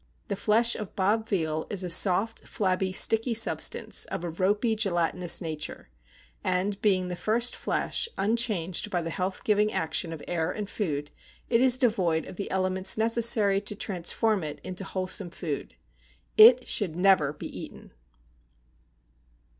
[0.29, 5.41] The flesh of BOB VEAL is a soft, flabby, sticky substance, of a ropy gelatinous
[5.41, 5.89] nature;
[6.43, 11.11] and, being the first flesh, unchanged by the health giving action of air and food,
[11.51, 15.75] it is devoid of the elements necessary to transform it into wholesome food.
[16.35, 17.91] IT SHOULD NEVER BE EATEN.